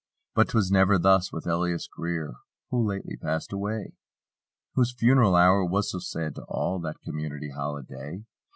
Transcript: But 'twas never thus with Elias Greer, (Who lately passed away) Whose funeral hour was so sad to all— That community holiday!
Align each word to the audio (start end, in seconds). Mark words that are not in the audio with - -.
But 0.33 0.49
'twas 0.49 0.71
never 0.71 0.97
thus 0.97 1.31
with 1.31 1.45
Elias 1.45 1.85
Greer, 1.87 2.37
(Who 2.71 2.83
lately 2.83 3.17
passed 3.17 3.53
away) 3.53 3.93
Whose 4.73 4.95
funeral 4.95 5.35
hour 5.35 5.63
was 5.63 5.91
so 5.91 5.99
sad 5.99 6.33
to 6.37 6.43
all— 6.47 6.79
That 6.79 6.99
community 7.01 7.51
holiday! 7.51 8.25